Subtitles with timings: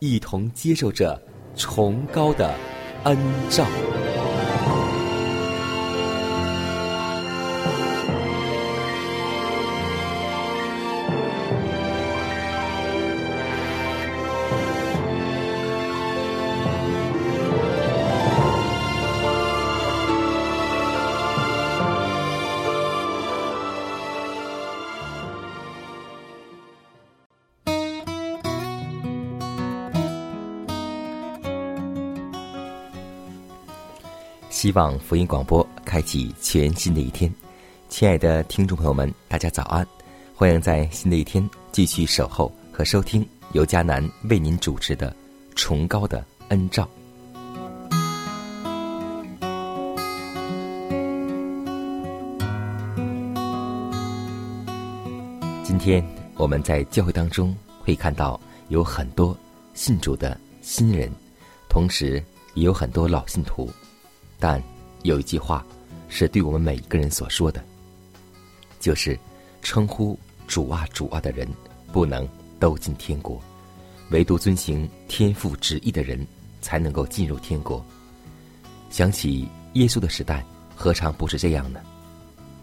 [0.00, 1.20] 一同接受着
[1.54, 2.54] 崇高的
[3.04, 3.16] 恩
[3.50, 3.66] 照。
[34.70, 37.28] 希望福音广播开启全新的一天，
[37.88, 39.84] 亲爱的听众朋友们，大家早安！
[40.32, 45.10] 欢迎在新的一天继续守候和收听由迦南为您主持的
[45.56, 46.84] 《崇高的恩照》。
[55.64, 56.00] 今天
[56.36, 59.36] 我们在教会当中会看到有很多
[59.74, 61.10] 信主的新人，
[61.68, 62.22] 同时
[62.54, 63.68] 也有很多老信徒。
[64.40, 64.60] 但
[65.02, 65.64] 有一句话
[66.08, 67.62] 是对我们每一个人所说的，
[68.80, 69.16] 就是
[69.60, 70.18] 称呼
[70.48, 71.46] 主啊主啊的人
[71.92, 72.26] 不能
[72.58, 73.38] 都进天国，
[74.10, 76.26] 唯独遵行天父旨意的人
[76.62, 77.84] 才能够进入天国。
[78.88, 80.42] 想起耶稣的时代，
[80.74, 81.80] 何尝不是这样呢？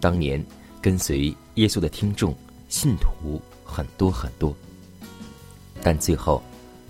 [0.01, 0.43] 当年
[0.81, 2.35] 跟随耶稣的听众
[2.69, 4.53] 信徒很多很多，
[5.83, 6.41] 但最后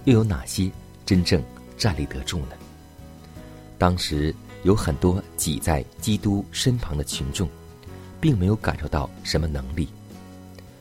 [0.05, 0.71] 又有哪些
[1.05, 1.43] 真正
[1.77, 2.53] 站立得住呢？
[3.77, 4.33] 当时。
[4.63, 7.47] 有很多挤在基督身旁的群众，
[8.19, 9.87] 并没有感受到什么能力，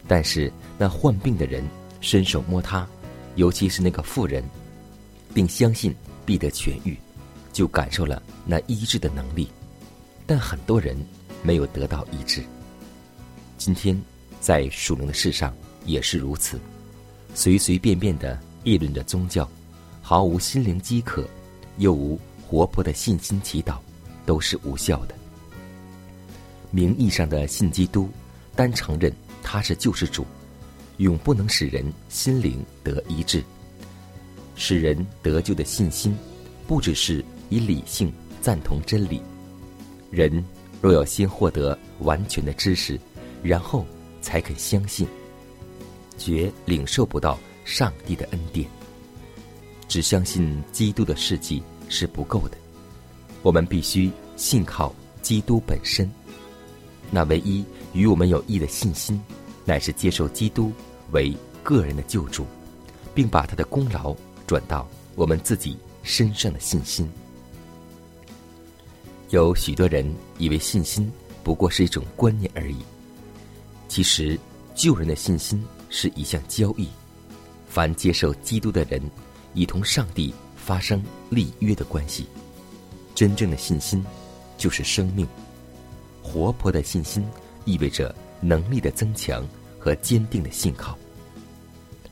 [0.09, 1.63] 但是那患病的人
[2.01, 2.87] 伸手摸他，
[3.37, 4.43] 尤其是那个妇人，
[5.35, 5.95] 并相信
[6.25, 6.97] 必得痊愈，
[7.53, 9.49] 就感受了那医治的能力。
[10.27, 10.97] 但很多人
[11.43, 12.43] 没有得到医治。
[13.59, 14.01] 今天
[14.41, 15.55] 在属灵的世上
[15.85, 16.59] 也是如此，
[17.35, 19.49] 随随便便的议论着宗教，
[20.03, 21.25] 毫无心灵饥渴，
[21.79, 22.19] 又无。
[22.47, 23.79] 活泼的信心祈祷
[24.25, 25.15] 都是无效的。
[26.71, 28.09] 名义上的信基督，
[28.55, 29.13] 单承认
[29.43, 30.25] 他是救世主，
[30.99, 33.43] 永不能使人心灵得医治。
[34.55, 36.17] 使人得救的信心，
[36.67, 39.21] 不只是以理性赞同真理。
[40.11, 40.45] 人
[40.81, 42.99] 若要先获得完全的知识，
[43.43, 43.85] 然后
[44.23, 45.07] 才肯相信，
[46.17, 48.69] 绝领受不到上帝的恩典。
[49.89, 51.63] 只相信基督的事迹。
[51.89, 52.57] 是不够的，
[53.43, 56.11] 我们必须信靠基督本身。
[57.11, 59.21] 那唯一与我们有益的信心，
[59.65, 60.73] 乃是接受基督
[61.13, 62.45] 为个人的救主，
[63.15, 64.15] 并把他的功劳
[64.47, 67.09] 转到我们自己身上的信心。
[69.31, 70.09] 有许多人
[70.39, 71.11] 以为信心
[71.43, 72.79] 不过是一种观念而已，
[73.89, 74.39] 其实
[74.75, 76.89] 救人的信心是一项交易。
[77.69, 79.03] 凡接受基督的人，
[79.53, 80.33] 已同上帝。
[80.67, 81.01] 发生
[81.31, 82.27] 立约的关系，
[83.15, 84.05] 真正的信心
[84.59, 85.25] 就是生命。
[86.21, 87.25] 活泼的信心
[87.65, 89.47] 意味着能力的增强
[89.79, 90.99] 和坚定的信靠。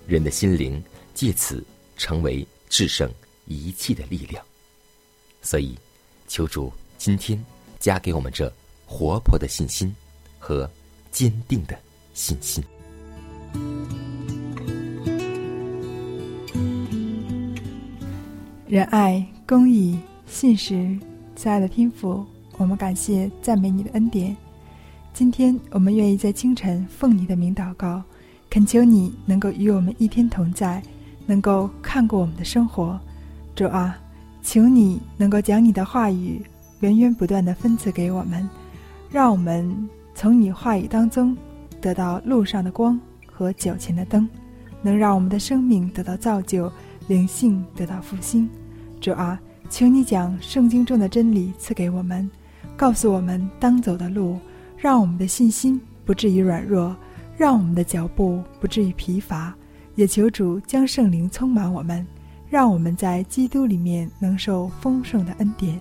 [0.06, 0.80] 人的心灵
[1.14, 1.64] 借此
[1.96, 3.12] 成为制胜
[3.46, 4.44] 一切的力量。
[5.42, 5.76] 所以，
[6.28, 7.44] 求主今天
[7.80, 8.50] 加给我们这
[8.86, 9.92] 活泼的信心
[10.38, 10.70] 和
[11.10, 11.76] 坚定的
[12.14, 12.62] 信心。
[18.74, 20.98] 仁爱、公义、信实，
[21.36, 22.26] 亲爱的天父，
[22.58, 24.36] 我们感谢、赞美你的恩典。
[25.12, 28.02] 今天，我们愿意在清晨奉你的名祷告，
[28.50, 30.82] 恳求你能够与我们一天同在，
[31.24, 32.98] 能够看过我们的生活。
[33.54, 33.96] 主啊，
[34.42, 36.42] 求你能够将你的话语
[36.80, 38.50] 源源不断的分赐给我们，
[39.08, 41.36] 让我们从你话语当中
[41.80, 44.28] 得到路上的光和脚前的灯，
[44.82, 46.68] 能让我们的生命得到造就，
[47.06, 48.50] 灵性得到复兴。
[49.04, 52.30] 主啊，请你将圣经中的真理赐给我们，
[52.74, 54.38] 告诉我们当走的路，
[54.78, 56.96] 让我们的信心不至于软弱，
[57.36, 59.54] 让我们的脚步不至于疲乏。
[59.94, 62.06] 也求主将圣灵充满我们。
[62.48, 65.78] 让我们在基督里面能受丰盛的恩典，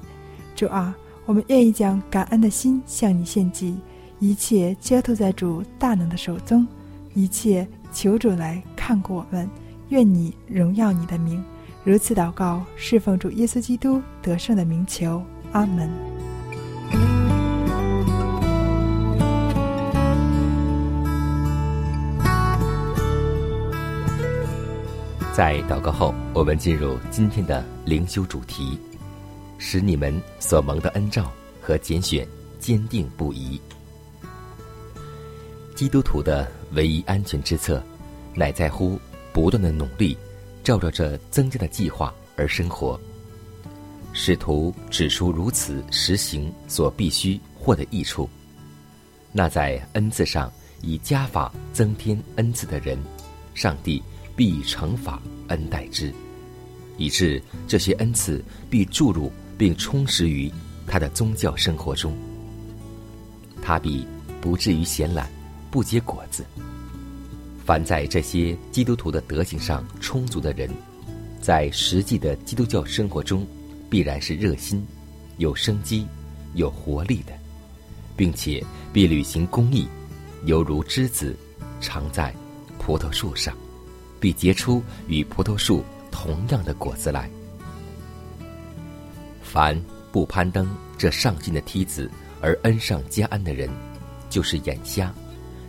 [0.53, 0.93] 主啊，
[1.25, 3.77] 我们愿意将感恩的心向你献祭，
[4.19, 6.67] 一切交托在主大能的手中，
[7.13, 9.49] 一切求主来看顾我们，
[9.87, 11.41] 愿你荣耀你的名，
[11.85, 15.21] 如此祷告，侍奉主耶稣基督得胜的名求，
[15.51, 15.89] 阿门。
[25.33, 28.79] 在祷告后，我们进入今天的灵修主题，
[29.57, 31.29] 使你们所蒙的恩照
[31.61, 32.25] 和拣选
[32.59, 33.59] 坚定不移。
[35.75, 37.83] 基督徒的唯一安全之策，
[38.35, 38.97] 乃在乎
[39.33, 40.17] 不断的努力，
[40.63, 42.99] 照着这增加的计划而生活。
[44.13, 48.29] 使徒指出如此实行所必须获得益处。
[49.31, 50.51] 那在恩赐上
[50.81, 52.97] 以加法增添恩赐的人，
[53.53, 54.01] 上帝。
[54.35, 56.11] 必以惩罚恩待之，
[56.97, 60.51] 以致这些恩赐必注入并充实于
[60.87, 62.17] 他的宗教生活中。
[63.61, 64.07] 他必
[64.41, 65.29] 不至于闲懒，
[65.69, 66.43] 不结果子。
[67.65, 70.69] 凡在这些基督徒的德行上充足的人，
[71.41, 73.45] 在实际的基督教生活中，
[73.89, 74.85] 必然是热心、
[75.37, 76.05] 有生机、
[76.55, 77.33] 有活力的，
[78.15, 79.87] 并且必履行公义，
[80.45, 81.35] 犹如枝子
[81.79, 82.33] 常在
[82.77, 83.55] 葡萄树上。
[84.19, 87.29] 必结出与葡萄树同样的果子来。
[89.41, 89.77] 凡
[90.13, 93.69] 不攀登这上进的梯子而恩上加恩的人，
[94.29, 95.13] 就是眼瞎，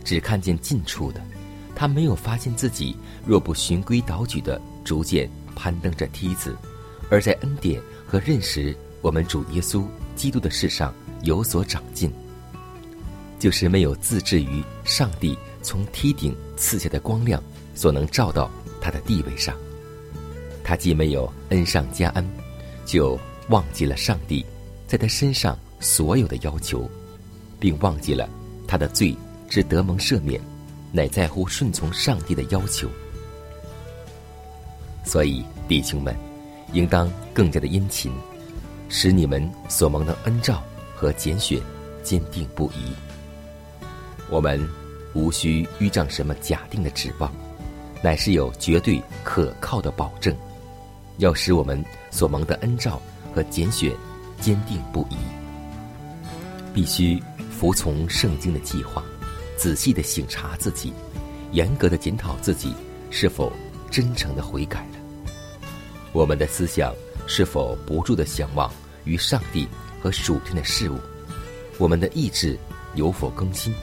[0.05, 1.21] 只看见近处的，
[1.75, 2.95] 他没有发现自己
[3.25, 6.55] 若不循规蹈矩的逐渐攀登着梯子，
[7.09, 9.85] 而在恩典和认识我们主耶稣
[10.15, 10.93] 基督的事上
[11.23, 12.11] 有所长进，
[13.37, 17.43] 就是没有自置于上帝从梯顶赐下的光亮。
[17.77, 18.49] 所能照到
[18.79, 19.53] 他的地位上，
[20.63, 22.25] 他既没有恩上加恩，
[22.85, 23.19] 就
[23.49, 24.45] 忘记了上帝
[24.87, 26.89] 在他身上所有的要求，
[27.59, 28.29] 并忘记了
[28.65, 29.13] 他的罪
[29.49, 30.39] 之得蒙赦免，
[30.95, 32.89] 乃在乎顺从上帝的要求。
[35.03, 36.15] 所以弟兄们，
[36.71, 38.13] 应当更加的殷勤，
[38.87, 40.63] 使你们所蒙的恩照
[40.95, 41.59] 和拣选
[42.01, 42.93] 坚定不移。
[44.29, 44.65] 我们
[45.13, 47.31] 无需依仗什么假定的指望。
[48.01, 50.35] 乃是有绝对可靠的保证，
[51.17, 53.01] 要使我们所蒙的恩照
[53.33, 53.91] 和拣选
[54.39, 55.15] 坚定不移。
[56.71, 59.03] 必须服从圣经的计划，
[59.57, 60.91] 仔细的省察自己，
[61.51, 62.73] 严格的检讨自己
[63.09, 63.51] 是否
[63.89, 64.99] 真诚的悔改了。
[66.11, 66.93] 我们的思想
[67.27, 68.71] 是否不住的向往
[69.03, 69.67] 于上帝
[70.01, 70.99] 和属天的事物？
[71.77, 72.57] 我们的意志
[72.95, 73.73] 有否更新？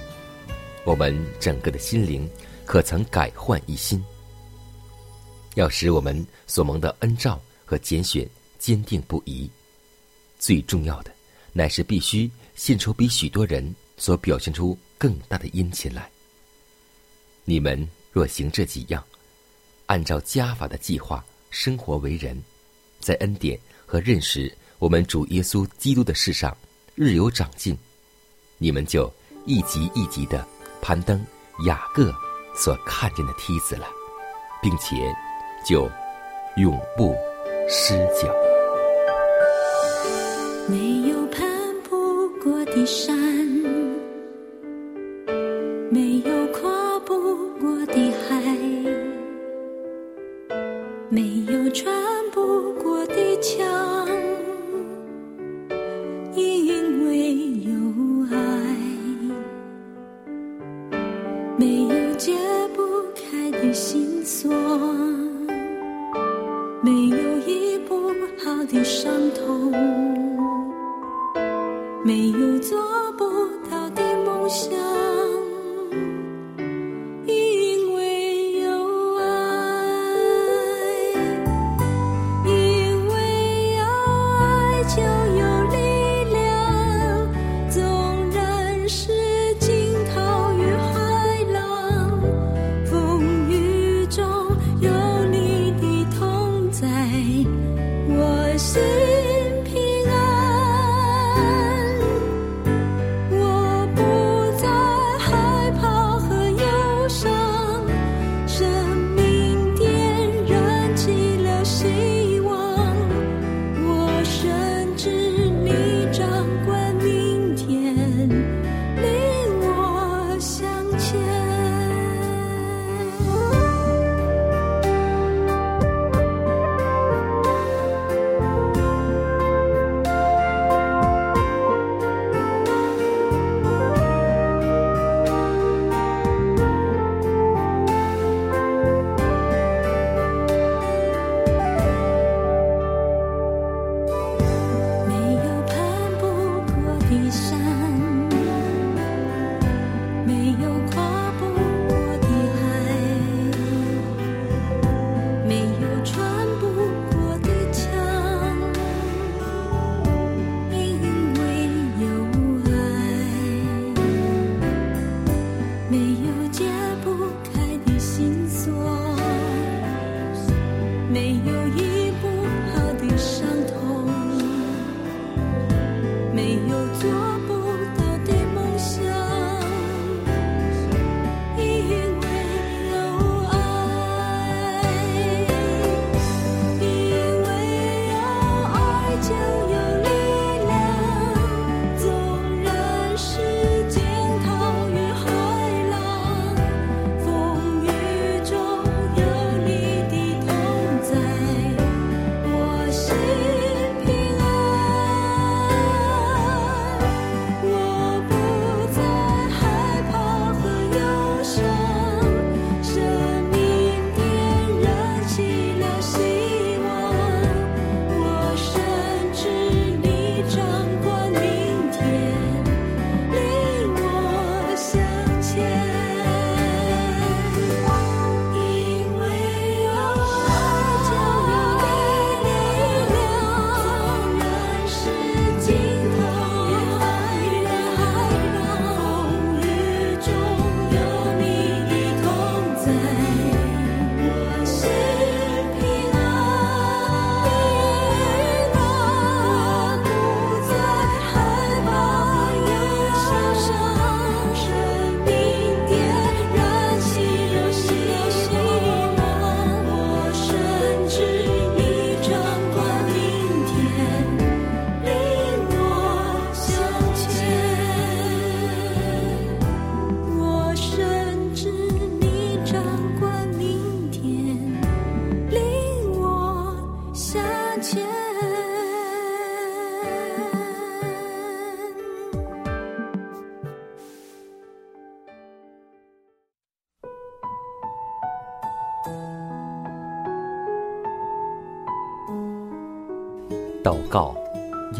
[0.84, 2.28] 我们整个的心灵
[2.64, 4.02] 可曾改换一新？
[5.54, 8.28] 要使我们所蒙的恩照和拣选
[8.58, 9.50] 坚定不移，
[10.38, 11.10] 最重要的
[11.52, 16.10] 乃是必须献出比许多人所表现出更大的殷勤来。
[17.44, 19.00] 你们若行这几样，
[19.86, 22.36] 按照加法的计划生活为人，
[22.98, 23.56] 在恩典
[23.86, 26.56] 和认识我们主耶稣基督的事上
[26.96, 27.78] 日有长进，
[28.58, 29.08] 你们就
[29.46, 30.44] 一级一级的
[30.80, 31.24] 攀登
[31.64, 32.12] 雅各
[32.56, 33.86] 所看见的梯子了，
[34.60, 34.96] 并且。
[35.64, 35.88] 就
[36.56, 37.14] 永不
[37.68, 38.34] 失脚。
[40.68, 41.40] 没有攀
[41.88, 43.14] 不过的山，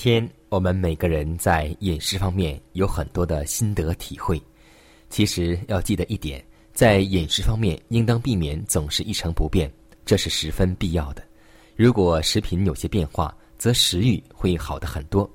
[0.00, 4.40] 天我们每个人在饮食方面有很多的心得体会。
[5.10, 6.42] 其实要记得一点，
[6.72, 9.70] 在饮食方面应当避免总是一成不变，
[10.06, 11.22] 这是十分必要的。
[11.76, 15.30] 如果食品有些变化，则食欲会好的很多。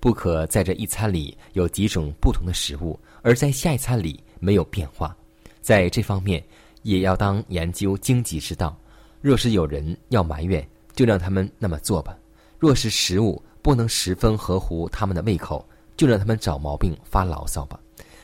[0.00, 5.16] 不可在这一餐里有几种不同的食物，而在下一餐里没有变化。
[5.60, 6.44] 在这方面，
[6.82, 8.76] 也要当研究经济之道。
[9.20, 12.12] 若是有人要埋怨，就让他们那么做吧；
[12.58, 17.78] 若是食物不能十分合乎他们的胃口，就让他们找毛病发牢骚吧。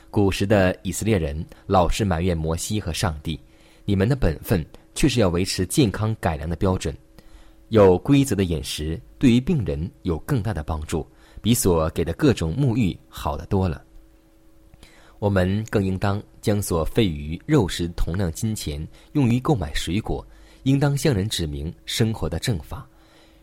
[0.09, 3.39] 古时的以色列人老是埋怨摩西和上帝
[3.85, 4.65] ：“你们的本分
[4.95, 6.95] 却是要维持健康改良的标准。
[7.69, 11.05] 有规则的饮食对于病人有更大的帮助，
[11.41, 13.83] 比所给的各种沐浴好得多了。”
[15.19, 20.25] 我们更应当将所费于肉食同样金钱用于购买水果，
[20.63, 22.87] 应当向人指明生活的正法。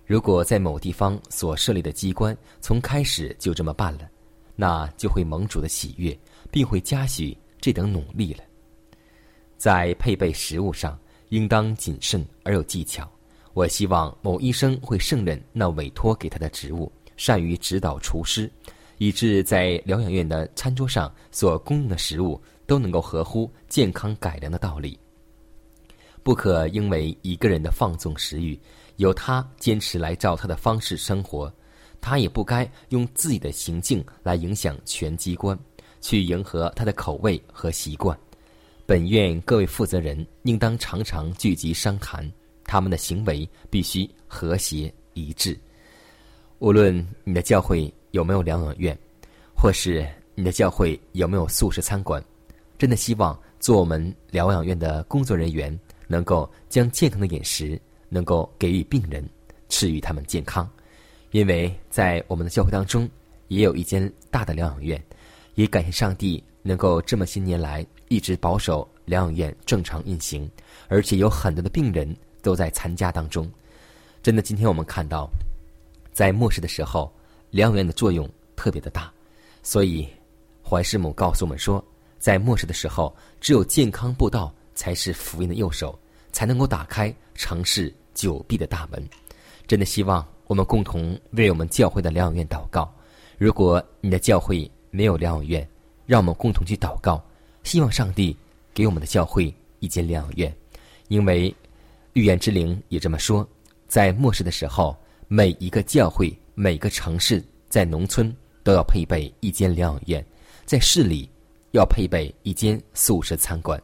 [0.07, 4.09] 如果在某地方所设立的机关从开始就这么办了，
[4.55, 6.17] 那就会盟主的喜悦，
[6.51, 8.45] 并会嘉许这等努力了。
[9.57, 10.99] 在配备食物上，
[11.31, 13.11] 应当谨慎而有技巧。
[13.55, 18.51] 我希望某医生会胜任那委托给他的职务，善于指导厨师。
[18.99, 24.97] 以致在疗养院的餐桌上所供应的食物都能够合乎健康改良的道理。
[26.23, 28.59] 不可因为一个人的放纵食欲，
[28.97, 31.53] 由他坚持来照他的方式生活，
[32.01, 35.59] 他也不该用自己的行径来影响全机关，
[36.01, 38.19] 去迎合他的口味和习惯。
[38.87, 42.31] 本院各位负责人应当常常聚集商谈，
[42.65, 45.59] 他们的行为必须和谐一致。
[46.59, 47.93] 无论你的教会。
[48.15, 48.97] 有没有疗养院，
[49.57, 52.25] 或是你的教会有没有素食餐馆？
[52.79, 55.77] 真的希望做我们疗养院的工作人员，
[56.07, 57.77] 能够将健康的饮食
[58.15, 59.29] 能够给予病人，
[59.69, 60.71] 赐予他们健康。
[61.33, 63.11] 因为在我们的教会当中，
[63.49, 64.01] 也有一间
[64.31, 65.03] 大的疗养院，
[65.57, 70.49] 也感谢上帝能够这么些年来一直保守疗养院正常运行，
[70.87, 73.51] 而且有很多的病人都在参加当中。
[74.23, 75.29] 真的，今天我们看到，
[76.13, 77.13] 在末世的时候。
[77.51, 79.13] 疗养院的作用特别的大，
[79.63, 80.09] 所以
[80.61, 81.81] 怀师母告诉我们说，
[82.19, 85.97] 在末世的时候，只有健康布道才是福音的右手，
[86.33, 89.03] 才能够打开城市久闭的大门。
[89.67, 92.93] 真的希望我们共同为我们教会的疗养院祷告。
[93.39, 95.69] 如果你的教会没有疗养院，
[96.07, 97.23] 让我们共同去祷告，
[97.63, 98.37] 希望上帝
[98.73, 100.55] 给我们的教会一间疗养院。
[101.09, 101.55] 因为
[102.13, 103.47] 预言之灵也这么说，
[103.89, 104.97] 在末世的时候，
[105.29, 110.25] 每一个教会、每个城市在农村都要配备一间疗养院，
[110.65, 111.29] 在市里
[111.73, 113.83] 要配备一间素食餐馆。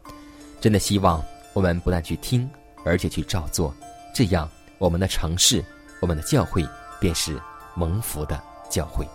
[0.60, 1.22] 真的希望
[1.54, 2.48] 我们不但去听，
[2.84, 3.74] 而且去照做，
[4.12, 5.64] 这样我们的城市、
[6.00, 6.66] 我们的教会
[7.00, 7.40] 便是
[7.74, 9.06] 蒙福的教会。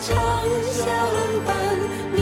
[0.00, 0.16] 长
[0.72, 0.86] 相
[1.44, 2.21] 伴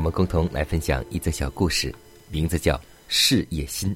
[0.00, 1.94] 我们共同来分享一则小故事，
[2.30, 2.74] 名字叫
[3.06, 3.94] 《事业心》。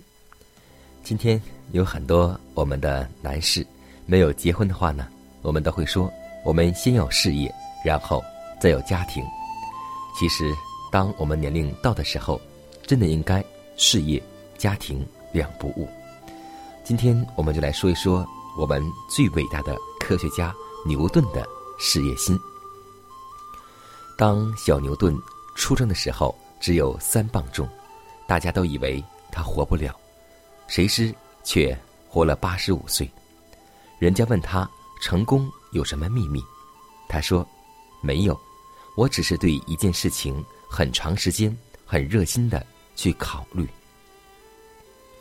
[1.02, 1.40] 今天
[1.72, 3.66] 有很多我们的男士
[4.04, 5.08] 没有结婚的话呢，
[5.40, 6.12] 我们都会说，
[6.44, 7.50] 我们先有事业，
[7.82, 8.22] 然后
[8.60, 9.24] 再有家庭。
[10.14, 10.52] 其实，
[10.92, 12.38] 当我们年龄到的时候，
[12.86, 13.42] 真的应该
[13.78, 14.22] 事业、
[14.58, 15.88] 家庭两不误。
[16.84, 22.38] 今天我们就来说一说我们最伟大的科学家牛顿的事业心。
[24.18, 25.18] 当小牛顿
[25.54, 27.68] 出生的时候，只有三磅重，
[28.26, 29.94] 大家都以为他活不了，
[30.66, 31.76] 谁知却
[32.08, 33.08] 活了八十五岁。
[33.98, 34.68] 人家问他
[35.00, 36.42] 成功有什么秘密，
[37.08, 37.46] 他说
[38.02, 38.38] ：“没有，
[38.96, 43.68] 我只是对一件事情很长时间、很热心的去考虑。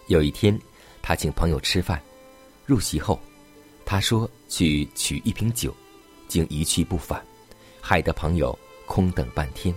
[0.07, 0.59] 有一天，
[1.01, 2.01] 他请朋友吃饭，
[2.65, 3.19] 入席后，
[3.85, 5.73] 他说去取一瓶酒，
[6.27, 7.23] 竟一去不返，
[7.79, 9.73] 害得朋友空等半天。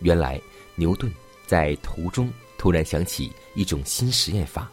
[0.00, 0.40] 原来
[0.74, 1.12] 牛顿
[1.46, 4.70] 在途中突然想起一种新实验法，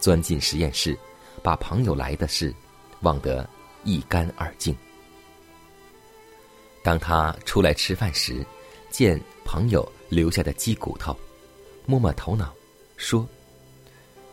[0.00, 0.96] 钻进实验室，
[1.42, 2.54] 把朋友来的事
[3.00, 3.48] 忘得
[3.84, 4.76] 一干二净。
[6.82, 8.44] 当他出来吃饭时，
[8.90, 11.16] 见朋友留下的鸡骨头，
[11.86, 12.54] 摸摸头脑，
[12.96, 13.28] 说：“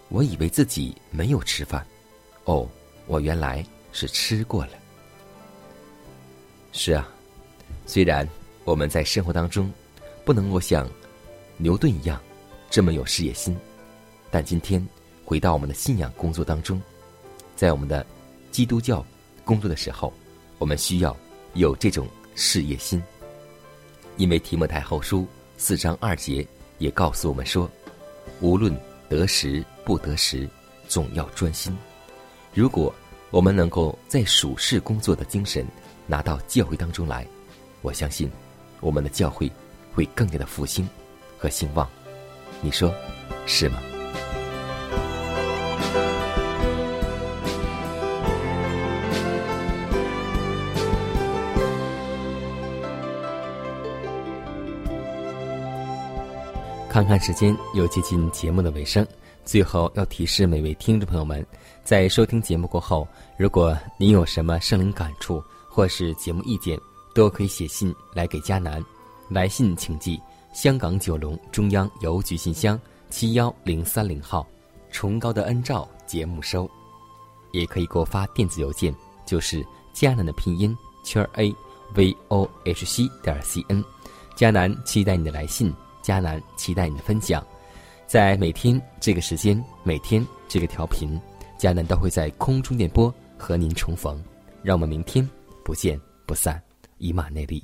[0.10, 1.86] 我以为自己没有吃饭，
[2.46, 2.70] 哦，
[3.08, 4.72] 我原来是吃过了。”
[6.72, 7.08] 是啊，
[7.86, 8.28] 虽然
[8.64, 9.72] 我们在生活当中
[10.26, 10.90] 不能够像
[11.56, 12.20] 牛顿一样
[12.70, 13.56] 这么有事业心，
[14.30, 14.86] 但今天
[15.24, 16.82] 回到我们的信仰工作当中，
[17.56, 18.06] 在我们的
[18.52, 19.06] 基督教
[19.46, 20.12] 工作的时候，
[20.58, 21.16] 我们需要
[21.54, 22.06] 有这种。
[22.38, 23.02] 事业心，
[24.18, 26.46] 因为提摩太后书四章二节
[26.80, 27.72] 也告诉我们说，
[28.42, 30.46] 无论得时不得时，
[30.90, 31.74] 总要专心。
[32.54, 32.94] 如果
[33.32, 35.66] 我们能够在属事工作的精神
[36.08, 37.26] 拿到教会当中来，
[37.82, 38.30] 我相信
[38.82, 39.50] 我们的教会
[39.96, 40.88] 会更加的复兴
[41.38, 41.90] 和兴旺。
[42.62, 42.94] 你说
[43.46, 43.80] 是吗？
[56.90, 59.06] 看看时间，又接近节目的尾声。
[59.44, 61.46] 最后要提示每位听众朋友们，
[61.84, 63.06] 在收听节目过后，
[63.38, 66.80] 如果您有什么生灵感触或是节目意见，
[67.14, 68.84] 都可以写信来给佳南。
[69.30, 70.22] 来信请寄
[70.54, 74.46] 香港九龙中央邮局信箱七幺零三零号，
[74.92, 76.70] 崇高的恩照节目收。
[77.52, 78.94] 也可以给我发电子邮件，
[79.26, 81.54] 就是佳南的拼音圈 a
[81.94, 83.84] v o h c 点 c n。
[84.36, 85.74] 佳南期待你的来信。
[86.04, 87.44] 迦南期待你的分享，
[88.06, 91.20] 在每天这个时间，每天这个调频，
[91.58, 94.24] 迦南都会在空中电波和您重逢。
[94.62, 95.28] 让我们明天
[95.64, 96.62] 不见不散，
[97.00, 97.64] 以马内利。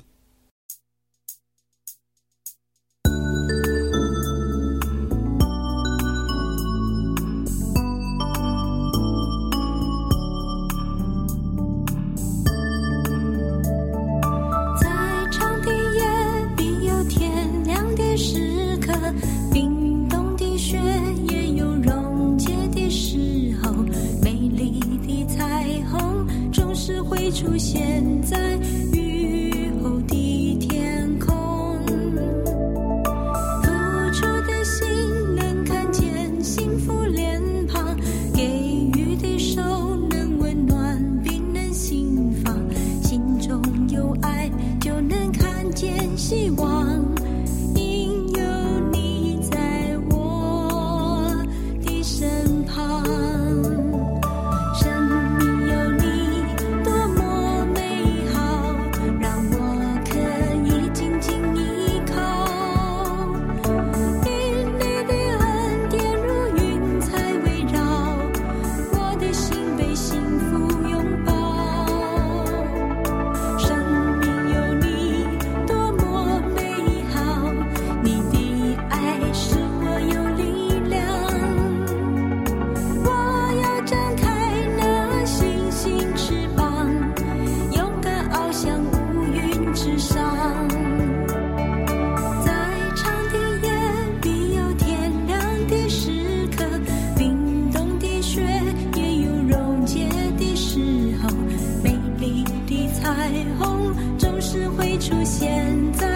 [103.32, 106.11] 彩虹总是会出现在